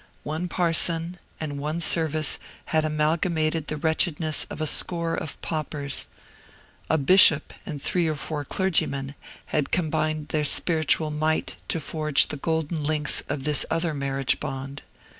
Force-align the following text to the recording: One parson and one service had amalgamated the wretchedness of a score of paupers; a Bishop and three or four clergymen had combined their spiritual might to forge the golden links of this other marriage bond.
One 0.23 0.47
parson 0.49 1.19
and 1.39 1.59
one 1.59 1.79
service 1.79 2.39
had 2.73 2.85
amalgamated 2.85 3.67
the 3.67 3.77
wretchedness 3.77 4.45
of 4.49 4.59
a 4.59 4.65
score 4.65 5.13
of 5.13 5.39
paupers; 5.43 6.07
a 6.89 6.97
Bishop 6.97 7.53
and 7.67 7.79
three 7.79 8.07
or 8.07 8.15
four 8.15 8.43
clergymen 8.43 9.13
had 9.53 9.71
combined 9.71 10.29
their 10.29 10.43
spiritual 10.43 11.11
might 11.11 11.57
to 11.67 11.79
forge 11.79 12.29
the 12.29 12.37
golden 12.37 12.83
links 12.83 13.21
of 13.29 13.43
this 13.43 13.63
other 13.69 13.93
marriage 13.93 14.39
bond. 14.39 14.81